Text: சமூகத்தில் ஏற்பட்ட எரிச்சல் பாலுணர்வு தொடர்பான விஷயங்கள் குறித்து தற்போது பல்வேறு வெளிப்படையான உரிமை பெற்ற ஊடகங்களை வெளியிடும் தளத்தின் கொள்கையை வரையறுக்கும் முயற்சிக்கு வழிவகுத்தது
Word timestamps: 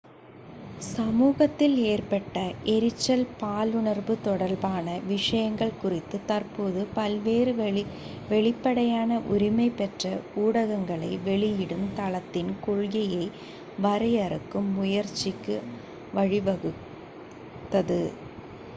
சமூகத்தில் 0.87 1.75
ஏற்பட்ட 1.87 2.37
எரிச்சல் 2.65 3.25
பாலுணர்வு 3.41 4.15
தொடர்பான 4.21 4.95
விஷயங்கள் 5.05 5.75
குறித்து 5.81 6.19
தற்போது 6.25 6.87
பல்வேறு 6.93 7.51
வெளிப்படையான 8.29 9.19
உரிமை 9.33 9.67
பெற்ற 9.73 10.13
ஊடகங்களை 10.37 11.11
வெளியிடும் 11.23 11.87
தளத்தின் 11.95 12.51
கொள்கையை 12.65 13.25
வரையறுக்கும் 13.81 14.71
முயற்சிக்கு 14.75 15.57
வழிவகுத்தது 16.13 18.01